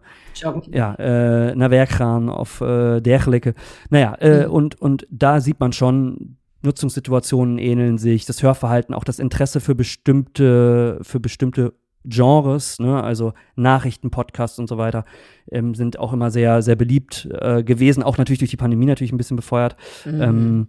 [0.73, 3.55] ja, äh, na Werkran auf äh, dergelijke.
[3.91, 4.53] Naja, äh, mhm.
[4.53, 9.75] und, und da sieht man schon, Nutzungssituationen ähneln sich, das Hörverhalten, auch das Interesse für
[9.75, 11.73] bestimmte, für bestimmte
[12.05, 15.05] Genres, ne, also Nachrichten, Podcasts und so weiter,
[15.51, 19.13] ähm, sind auch immer sehr, sehr beliebt äh, gewesen, auch natürlich durch die Pandemie natürlich
[19.13, 19.77] ein bisschen befeuert.
[20.05, 20.23] Mhm.
[20.23, 20.69] Ähm,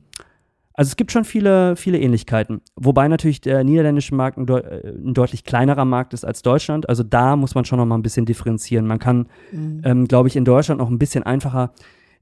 [0.73, 2.61] also es gibt schon viele, viele Ähnlichkeiten.
[2.75, 6.89] Wobei natürlich der niederländische Markt ein, deut äh, ein, deutlich kleinerer Markt ist als Deutschland.
[6.89, 8.87] Also da muss man schon noch mal ein bisschen differenzieren.
[8.87, 9.81] Man kann, mhm.
[9.83, 11.73] ähm, glaube ich, in Deutschland noch ein bisschen einfacher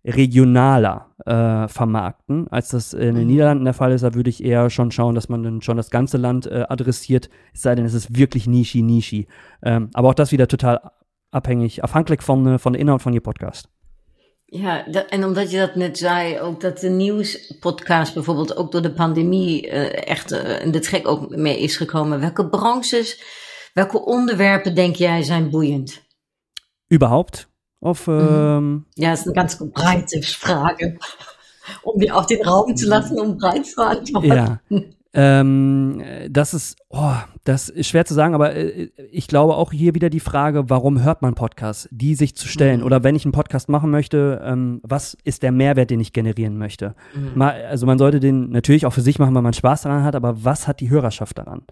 [0.05, 3.27] regionaler äh, vermarkten, als das in den mhm.
[3.27, 4.01] Niederlanden der Fall ist.
[4.01, 7.29] Da würde ich eher schon schauen, dass man dann schon das ganze Land äh, adressiert,
[7.53, 9.27] es sei denn, es ist wirklich Nischi, Nischi.
[9.63, 10.79] Ähm, aber auch das wieder total
[11.31, 13.67] abhängig, afhankelijk van, uh, van de inhoud van je podcast.
[14.45, 18.81] Ja, dat, en omdat je dat net zei, ook dat de nieuwspodcast bijvoorbeeld ook door
[18.81, 20.31] de pandemie uh, echt
[20.61, 22.19] in de trek ook mee is gekomen.
[22.19, 23.23] Welke branches,
[23.73, 26.07] welke onderwerpen denk jij zijn boeiend?
[26.93, 27.48] Überhaupt?
[27.81, 28.27] Auf, mhm.
[28.29, 30.97] ähm, ja, ist eine ganz breite Frage,
[31.83, 34.27] um dir auch den Raum zu lassen, um breit zu antworten.
[34.27, 34.59] Ja.
[35.11, 39.95] Ähm, das ist, oh, das ist schwer zu sagen, aber äh, ich glaube auch hier
[39.95, 42.81] wieder die Frage, warum hört man Podcasts, die sich zu stellen?
[42.81, 42.85] Mhm.
[42.85, 46.59] Oder wenn ich einen Podcast machen möchte, ähm, was ist der Mehrwert, den ich generieren
[46.59, 46.93] möchte?
[47.15, 47.31] Mhm.
[47.33, 50.15] Mal, also man sollte den natürlich auch für sich machen, weil man Spaß daran hat,
[50.15, 51.63] aber was hat die Hörerschaft daran?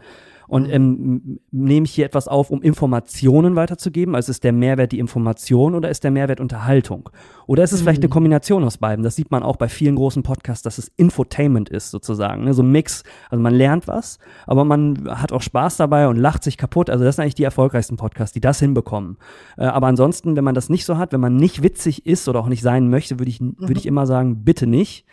[0.48, 4.16] Und ähm, nehme ich hier etwas auf, um Informationen weiterzugeben?
[4.16, 7.10] Also ist der Mehrwert die Information oder ist der Mehrwert Unterhaltung?
[7.46, 9.04] Oder ist es vielleicht eine Kombination aus beiden?
[9.04, 12.46] Das sieht man auch bei vielen großen Podcasts, dass es Infotainment ist sozusagen.
[12.46, 12.54] Ne?
[12.54, 13.04] So ein Mix.
[13.30, 16.90] Also man lernt was, aber man hat auch Spaß dabei und lacht sich kaputt.
[16.90, 19.18] Also das sind eigentlich die erfolgreichsten Podcasts, die das hinbekommen.
[19.58, 22.40] Äh, aber ansonsten, wenn man das nicht so hat, wenn man nicht witzig ist oder
[22.40, 25.06] auch nicht sein möchte, würde ich, würde ich immer sagen, bitte nicht.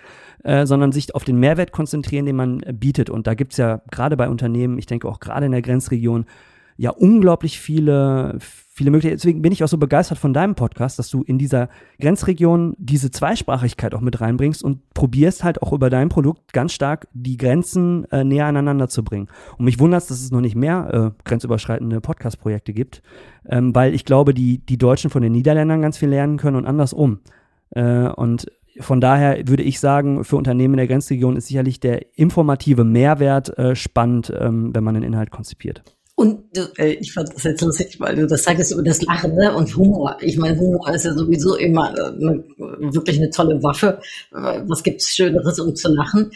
[0.44, 3.08] Äh, sondern sich auf den Mehrwert konzentrieren, den man äh, bietet.
[3.08, 6.26] Und da gibt's ja gerade bei Unternehmen, ich denke auch gerade in der Grenzregion,
[6.76, 9.16] ja unglaublich viele, viele Möglichkeiten.
[9.16, 13.10] Deswegen bin ich auch so begeistert von deinem Podcast, dass du in dieser Grenzregion diese
[13.10, 18.04] Zweisprachigkeit auch mit reinbringst und probierst halt auch über dein Produkt ganz stark die Grenzen
[18.10, 19.28] äh, näher aneinander zu bringen.
[19.56, 23.00] Und mich wundert dass es noch nicht mehr äh, grenzüberschreitende Podcast-Projekte gibt,
[23.48, 26.66] ähm, weil ich glaube, die, die Deutschen von den Niederländern ganz viel lernen können und
[26.66, 27.20] andersrum.
[27.70, 28.46] Äh, und
[28.80, 33.56] von daher würde ich sagen, für Unternehmen in der Grenzregion ist sicherlich der informative Mehrwert
[33.58, 35.82] äh, spannend, ähm, wenn man den Inhalt konzipiert.
[36.16, 36.44] Und
[36.78, 39.52] äh, ich fand das jetzt lustig, weil du das sagst über das Lachen ne?
[39.52, 40.16] und Humor.
[40.20, 43.98] Ich meine, Humor ist ja sowieso immer äh, ne, wirklich eine tolle Waffe.
[44.32, 46.30] Äh, was gibt's Schöneres, um zu lachen?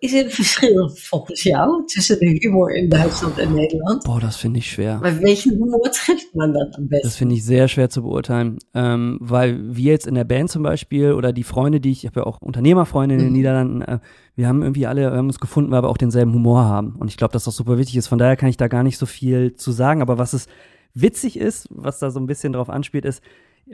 [0.00, 4.04] Is er een verschil volgens jou tussen de Humor in Duitsland en Nederland?
[4.04, 5.00] Boah, das finde ich schwer.
[5.02, 7.06] Bei welchem Humor trifft man dann am besten?
[7.06, 10.62] Das finde ich sehr schwer zu beurteilen, ähm, weil wir jetzt in der Band zum
[10.62, 13.34] Beispiel oder die Freunde, die ich, ich habe ja auch Unternehmerfreunde in den Mhm.
[13.34, 13.98] Niederlanden, äh,
[14.36, 16.94] wir haben irgendwie alle, haben uns gefunden, weil wir auch denselben Humor haben.
[16.96, 18.06] Und ich glaube, dass das super wichtig ist.
[18.06, 20.00] Von daher kann ich da gar nicht so viel zu sagen.
[20.00, 20.46] Aber was es
[20.94, 23.20] witzig ist, was da so ein bisschen drauf anspielt, ist,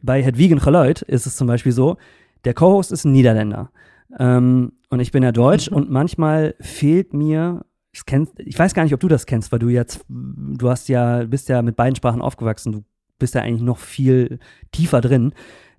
[0.03, 1.97] bei Hedwigen Geluid ist es zum Beispiel so,
[2.47, 3.71] der Co-Host ist ein Niederländer.
[4.19, 8.85] Ähm, und ich bin ja Deutsch und manchmal fehlt mir, ich, kenn, ich weiß gar
[8.85, 11.97] nicht, ob du das kennst, weil du jetzt, du hast ja, bist ja mit beiden
[11.97, 12.85] Sprachen aufgewachsen, du
[13.19, 14.39] bist ja eigentlich noch viel
[14.73, 15.33] tiefer drin.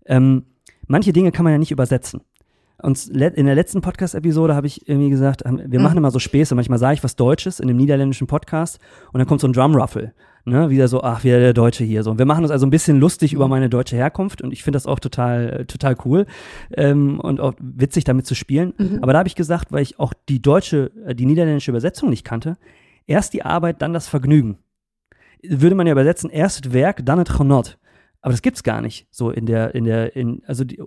[0.06, 0.46] Ähm,
[0.88, 2.22] manche Dinge kann man ja nicht übersetzen.
[2.82, 6.56] Und in der letzten Podcast-Episode habe ich irgendwie gesagt, haben- wir machen immer so Späße.
[6.56, 8.80] Manchmal sage ich was Deutsches in einem niederländischen Podcast
[9.14, 10.14] und dann kommt so ein Drumruffle.
[10.48, 12.04] Ne, wieder so, ach, wieder der Deutsche hier.
[12.04, 12.12] So.
[12.12, 14.76] Und wir machen uns also ein bisschen lustig über meine deutsche Herkunft und ich finde
[14.76, 16.28] das auch total, total cool
[16.78, 18.74] ähm, und auch witzig damit zu spielen.
[19.02, 22.24] Aber da habe ich gesagt, weil ich auch die deutsche, äh, die niederländische Übersetzung nicht
[22.24, 22.58] kannte,
[23.08, 24.60] erst die Arbeit, dann das Vergnügen.
[25.42, 27.80] Würde man ja übersetzen, erst das Werk, dann das Genot.
[28.22, 29.08] Aber das gibt's gar nicht.
[29.10, 30.80] So in der, in der, in, also die,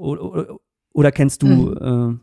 [0.99, 2.19] oder, kennst du, äh,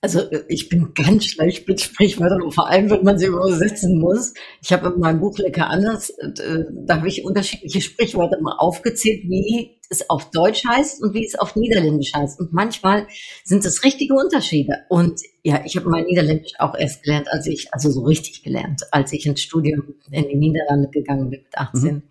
[0.00, 4.32] Also äh, ich bin ganz schlecht mit Sprichwörtern, vor allem, wenn man sie übersetzen muss.
[4.62, 9.24] Ich habe in meinem Buch Lecker anders, äh, da habe ich unterschiedliche Sprichwörter mal aufgezählt,
[9.24, 12.38] wie es auf Deutsch heißt und wie es auf Niederländisch heißt.
[12.38, 13.08] Und manchmal
[13.44, 14.78] sind es richtige Unterschiede.
[14.88, 18.82] Und ja, ich habe mein Niederländisch auch erst gelernt, als ich, also so richtig gelernt,
[18.92, 22.02] als ich ins Studium in die Niederlande gegangen bin mit 18.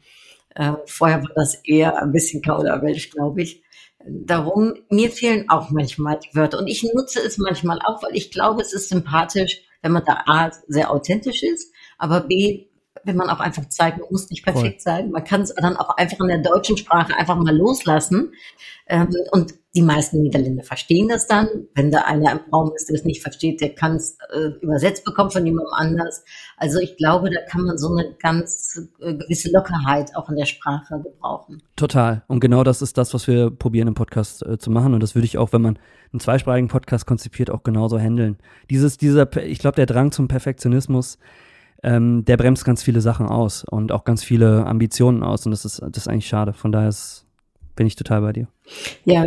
[0.56, 3.64] Äh, vorher war das eher ein bisschen Kauderwelsch, glaube ich.
[4.06, 6.60] Darum, mir fehlen auch manchmal die Wörter.
[6.60, 10.24] Und ich nutze es manchmal auch, weil ich glaube, es ist sympathisch, wenn man da
[10.26, 12.68] A, sehr authentisch ist, aber B,
[13.04, 15.12] wenn man auch einfach zeigt, man muss nicht perfekt sein.
[15.12, 18.34] Man kann es dann auch einfach in der deutschen Sprache einfach mal loslassen.
[18.88, 21.48] Ähm, und die meisten Niederländer verstehen das dann.
[21.76, 25.06] Wenn da einer im Raum ist, der es nicht versteht, der kann es äh, übersetzt
[25.06, 26.24] bekommen von jemandem anders.
[26.58, 30.46] Also ich glaube, da kann man so eine ganz äh, gewisse Lockerheit auch in der
[30.46, 31.62] Sprache gebrauchen.
[31.76, 32.24] Total.
[32.28, 34.96] Und genau das ist das, was wir probieren im Podcast äh, zu machen.
[34.96, 35.78] Und das würde ich auch, wenn man
[36.12, 38.38] einen zweisprachigen Podcast konzipiert, auch genauso handeln.
[38.72, 41.20] Dieses, dieser, ich glaube, der Drang zum Perfektionismus,
[41.84, 45.46] ähm, der bremst ganz viele Sachen aus und auch ganz viele Ambitionen aus.
[45.46, 46.54] Und das ist, das ist eigentlich schade.
[46.54, 47.28] Von daher ist,
[47.80, 48.50] bin ich total bei dir.
[49.06, 49.26] Ja,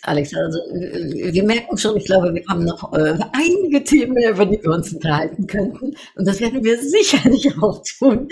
[0.00, 4.62] Alex, also wir merken schon, ich glaube, wir haben noch äh, einige Themen, über die
[4.62, 5.94] wir uns unterhalten könnten.
[6.16, 8.28] Und das werden wir sicherlich auch tun,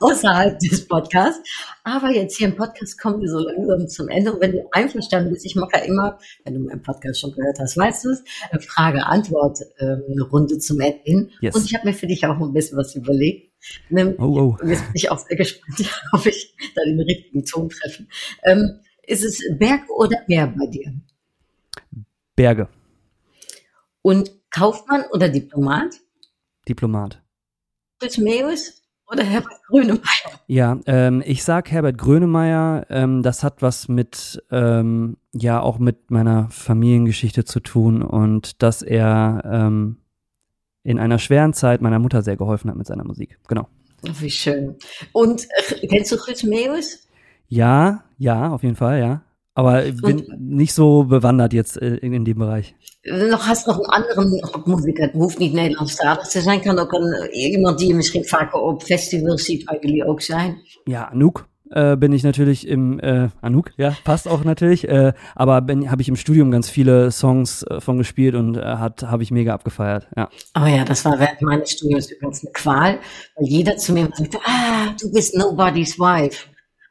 [0.00, 1.48] außerhalb des Podcasts.
[1.84, 4.32] Aber jetzt hier im Podcast kommen wir so langsam zum Ende.
[4.32, 7.60] Und wenn du einverstanden bist, ich mache ja immer, wenn du meinen Podcast schon gehört
[7.60, 9.94] hast, weißt du es, eine Frage-Antwort, äh,
[10.32, 11.30] Runde zum Ende hin.
[11.40, 11.54] Yes.
[11.54, 13.53] Und ich habe mir für dich auch ein bisschen was überlegt.
[13.88, 14.66] Nämlich, Oh, oh.
[14.66, 18.06] jetzt bin ich auch sehr gespannt, ob ich da den richtigen Ton treffe.
[18.44, 20.94] Ähm, ist es Berg oder Meer bei dir?
[22.36, 22.68] Berge.
[24.02, 25.94] Und Kaufmann oder Diplomat?
[26.68, 27.20] Diplomat.
[28.18, 30.40] Meus oder Herbert Grönemeyer?
[30.46, 36.10] Ja, ähm, ich sag Herbert Grönemeyer, ähm, das hat was mit, ähm, ja, auch mit
[36.10, 39.98] meiner Familiengeschichte zu tun und dass er ähm,
[40.84, 43.38] in einer schweren Zeit meiner Mutter sehr geholfen hat mit seiner Musik.
[43.48, 43.66] Genau.
[44.06, 44.76] Oh, wie schön.
[45.12, 45.46] Und
[45.80, 47.08] äh, kennst du Fritz Meus?
[47.48, 49.22] Ja, ja, auf jeden Fall, ja.
[49.54, 52.74] Aber ich bin nicht so bewandert jetzt äh, in, in dem Bereich.
[53.04, 55.04] Nog hast nog een andere rockmuziker.
[55.04, 56.60] Het hoeft niet Nederlandstalig te zijn.
[56.60, 60.56] Kan ook een, iemand die je misschien vaker op festivals ziet, waar jullie ook zijn.
[60.84, 61.48] Ja, Anouk.
[61.74, 66.08] Äh, bin ich natürlich im äh, Anouk, ja, passt auch natürlich, äh, aber habe ich
[66.08, 70.08] im Studium ganz viele Songs äh, von gespielt und äh, hat habe ich mega abgefeiert,
[70.16, 70.28] ja.
[70.56, 72.98] Oh ja, das war während meines Studiums übrigens eine Qual,
[73.36, 76.46] weil jeder zu mir sagte, ah, du bist nobody's wife.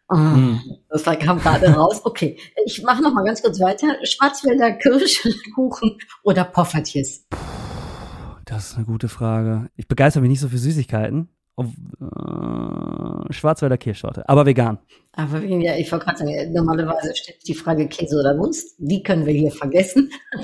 [0.09, 0.59] Oh, hm.
[0.89, 2.01] Das kam gerade raus.
[2.03, 3.87] Okay, ich mache noch mal ganz kurz weiter.
[4.03, 7.25] Schwarzwälder Kirschkuchen oder Poffertjes?
[8.45, 9.69] Das ist eine gute Frage.
[9.77, 11.29] Ich begeister mich nicht so für Süßigkeiten.
[11.55, 11.67] Auf,
[12.01, 12.62] äh,
[13.33, 14.79] Schwarzwälder Kirschtorte, aber vegan.
[15.13, 18.75] Aber ja, ich wollte gerade sagen, normalerweise stellt die Frage Käse oder Wurst.
[18.79, 20.09] Die können wir hier vergessen.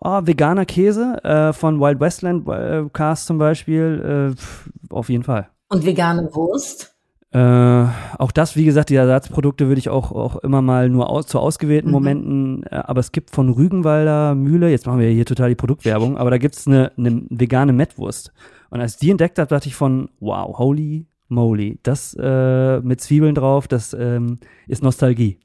[0.00, 5.48] oh, veganer Käse äh, von Wild Westland äh, Cast zum Beispiel, äh, auf jeden Fall.
[5.68, 6.96] Und vegane Wurst?
[7.32, 7.86] Äh,
[8.18, 11.38] auch das, wie gesagt, die Ersatzprodukte würde ich auch, auch immer mal nur aus, zu
[11.38, 11.92] ausgewählten mhm.
[11.92, 16.16] Momenten, äh, aber es gibt von Rügenwalder Mühle, jetzt machen wir hier total die Produktwerbung,
[16.16, 18.32] aber da gibt es eine, eine vegane Mettwurst.
[18.70, 23.00] Und als ich die entdeckt habe, dachte ich von, wow, holy moly, das äh, mit
[23.00, 25.38] Zwiebeln drauf, das ähm, ist Nostalgie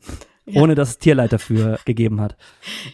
[0.46, 0.62] ja.
[0.62, 2.36] ohne dass es Tierleiter dafür gegeben hat.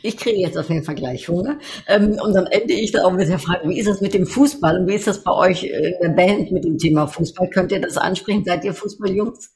[0.02, 1.60] Ich kriege jetzt auf jeden Fall gleich Hunger.
[1.88, 4.26] Ähm, und dann ende ich da auch mit der Frage, wie ist das mit dem
[4.26, 7.50] Fußball und wie ist das bei euch in der Band mit dem Thema Fußball?
[7.50, 8.44] Könnt ihr das ansprechen?
[8.46, 9.54] Seid ihr Fußballjungs?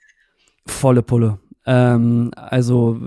[0.66, 1.40] Volle Pulle.
[1.66, 3.00] Ähm, also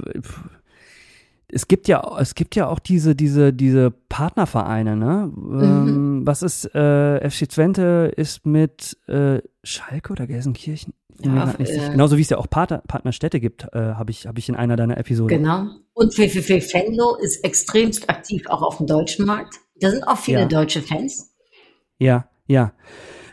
[1.54, 5.30] es gibt ja, es gibt ja auch diese, diese, diese Partnervereine, ne?
[5.34, 5.62] Mhm.
[5.62, 10.94] Ähm, was ist, äh, FC Twente ist mit äh, Schalke oder Gelsenkirchen?
[11.22, 14.48] Ja, äh, genauso wie es ja auch Partner, Partnerstädte gibt, äh, habe ich, hab ich
[14.48, 15.38] in einer deiner Episoden.
[15.38, 15.66] Genau.
[15.92, 19.54] Und VVV Fenlo ist extremst aktiv auch auf dem deutschen Markt.
[19.80, 20.46] Da sind auch viele ja.
[20.46, 21.32] deutsche Fans.
[21.98, 22.72] Ja, ja.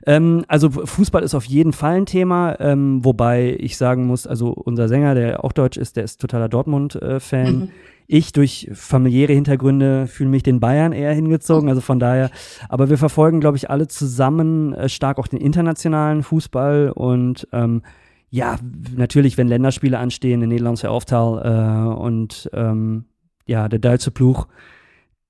[0.05, 4.49] Ähm, also Fußball ist auf jeden Fall ein Thema, ähm, wobei ich sagen muss, also
[4.49, 7.45] unser Sänger, der auch deutsch ist, der ist totaler Dortmund-Fan.
[7.45, 7.69] Äh, mhm.
[8.07, 12.29] Ich durch familiäre Hintergründe fühle mich den Bayern eher hingezogen, also von daher.
[12.69, 17.81] Aber wir verfolgen, glaube ich, alle zusammen äh, stark auch den internationalen Fußball und ähm,
[18.29, 18.57] ja,
[18.95, 23.05] natürlich, wenn Länderspiele anstehen, in Nederlandse Auftal äh, und ähm,
[23.45, 24.47] ja, der Duitse Pluch,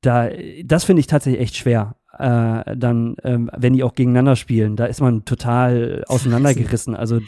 [0.01, 0.29] da,
[0.63, 4.86] das finde ich tatsächlich echt schwer äh, dann, ähm, wenn die auch gegeneinander spielen, da
[4.86, 6.95] ist man total auseinandergerissen.
[6.95, 7.19] Also,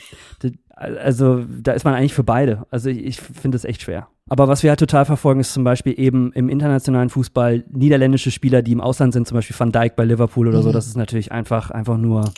[0.76, 2.66] also da ist man eigentlich für beide.
[2.72, 4.08] Also ich, ich finde es echt schwer.
[4.30, 8.62] Aber was wir halt total verfolgen, ist zum Beispiel eben im internationalen Fußball niederländische Spieler,
[8.62, 10.64] die im Ausland sind, zum Beispiel Van Dijk bei Liverpool oder mhm.
[10.64, 10.72] so.
[10.72, 12.32] Das ist natürlich einfach, einfach nur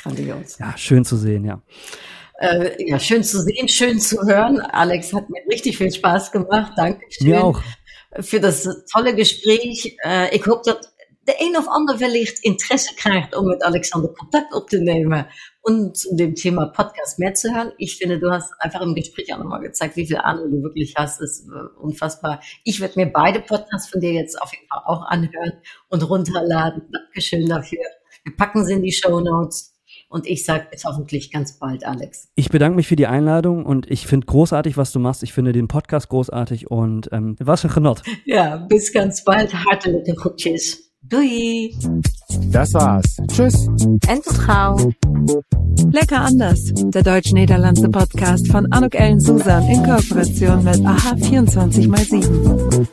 [0.59, 1.61] ja, schön zu sehen, ja.
[2.39, 4.59] Äh, ja, schön zu sehen, schön zu hören.
[4.59, 6.73] Alex hat mir richtig viel Spaß gemacht.
[6.75, 7.27] Dankeschön.
[7.27, 7.61] Mir auch.
[8.19, 9.95] Für das tolle Gespräch.
[10.03, 10.95] Äh, ich hoffe, dass
[11.25, 15.25] de een of ander wellicht Interesse krijgt, um mit Alexander Kontakt aufzunehmen
[15.65, 17.71] und zu dem Thema Podcast mehr zu hören.
[17.79, 20.93] Ich finde, du hast einfach im Gespräch auch nochmal gezeigt, wie viel Ahnung du wirklich
[20.95, 21.19] hast.
[21.19, 22.39] Das ist äh, unfassbar.
[22.63, 25.53] Ich werde mir beide Podcasts von dir jetzt auf jeden Fall auch anhören
[25.89, 26.83] und runterladen.
[26.91, 27.79] Dankeschön dafür.
[28.23, 29.73] Wir packen sie in die Show Notes.
[30.07, 32.29] Und ich sage bis hoffentlich ganz bald, Alex.
[32.35, 35.23] Ich bedanke mich für die Einladung und ich finde großartig, was du machst.
[35.23, 38.03] Ich finde den Podcast großartig und ähm, was ein Genot.
[38.25, 39.53] Ja, bis ganz bald.
[39.53, 40.84] Hartelijke groetjes.
[41.09, 41.71] Doei.
[42.51, 43.17] Das war's.
[43.27, 43.67] Tschüss.
[44.07, 44.91] En tot gauw.
[45.91, 46.71] Lecker anders.
[46.73, 52.85] Der deutsch-niederlandse Podcast von Anuk Ellen Susan in Kooperation mit AHA 24x7.